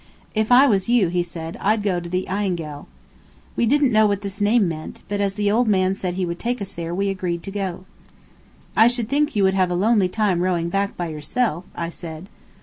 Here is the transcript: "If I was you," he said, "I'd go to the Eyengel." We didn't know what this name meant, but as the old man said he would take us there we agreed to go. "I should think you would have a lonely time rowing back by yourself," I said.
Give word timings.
"If 0.33 0.51
I 0.51 0.65
was 0.65 0.89
you," 0.89 1.09
he 1.09 1.21
said, 1.21 1.57
"I'd 1.61 1.83
go 1.83 1.99
to 1.99 2.09
the 2.09 2.25
Eyengel." 2.27 2.87
We 3.55 3.67
didn't 3.67 3.91
know 3.91 4.07
what 4.07 4.23
this 4.23 4.41
name 4.41 4.67
meant, 4.67 5.03
but 5.07 5.21
as 5.21 5.35
the 5.35 5.51
old 5.51 5.67
man 5.67 5.93
said 5.93 6.15
he 6.15 6.25
would 6.25 6.39
take 6.39 6.59
us 6.59 6.73
there 6.73 6.95
we 6.95 7.09
agreed 7.09 7.43
to 7.43 7.51
go. 7.51 7.85
"I 8.75 8.87
should 8.87 9.09
think 9.09 9.35
you 9.35 9.43
would 9.43 9.53
have 9.53 9.69
a 9.69 9.75
lonely 9.75 10.09
time 10.09 10.41
rowing 10.41 10.69
back 10.69 10.97
by 10.97 11.09
yourself," 11.09 11.65
I 11.75 11.91
said. 11.91 12.29